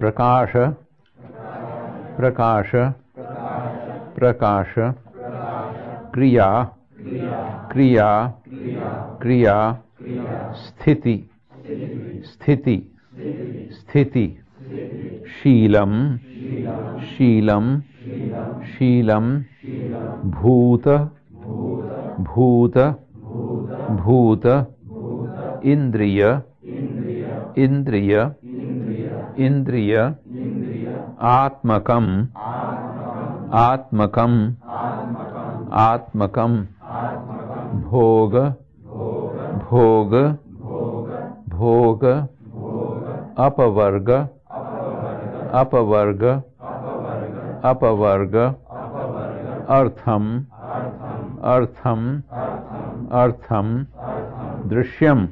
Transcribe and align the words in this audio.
प्रकाश 0.00 0.52
प्रकाश 2.16 2.70
प्रकाश, 4.16 4.74
क्रिया 6.14 6.48
क्रिया 7.72 8.10
क्रिया, 9.22 9.56
स्थिति 10.62 11.16
स्थिति 12.30 12.76
स्थिति, 13.76 14.26
शीलम 15.34 15.92
शीलम 17.10 17.66
शीलम, 18.72 19.26
भूत 20.30 20.88
भूत 22.30 22.78
भूत, 24.00 24.46
इंद्रिय 25.64 26.22
इंद्रिय 27.64 28.14
इंद्रिय 29.38 29.96
आत्मकम 31.20 32.06
आत्मकम 33.60 34.34
आत्मकम 35.82 36.56
भोग 37.84 38.34
भोग 39.64 40.14
भोग 41.48 42.04
अपवर्ग 43.38 44.10
अपवर्ग 45.60 46.24
अपवर्ग 47.64 48.34
अर्थम 49.76 50.24
अर्थम 51.54 52.00
अर्थम 53.22 53.66
दृश्यम। 54.68 55.26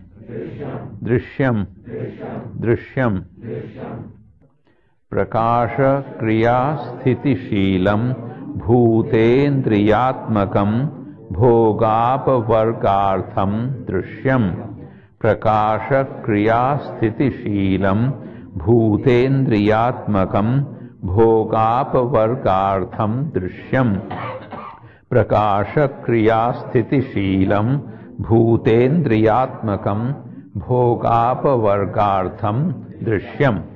स्थितिशीलम 6.77 8.14
भूतेन्द्रियात्मकम 8.58 10.91
भोगापवर्गार्थम 11.33 13.66
दृश्यम। 13.66 14.55
प्रकाश 15.20 15.88
क्रिया 15.92 16.77
स्थितिशीलम 16.77 18.12
भूतेन्द्रियात्मकम 18.58 20.64
भोगापवर्गार्थम 21.05 23.22
दृश्यम। 23.22 24.00
प्रकाश 25.10 25.75
क्रिया 25.78 26.50
स्थितिशीलम 26.50 27.91
भूतेन्द्रियात्मकम् 28.20 30.12
भोगापवर्गार्थम् 30.58 32.72
दृश्यम्। 33.04 33.72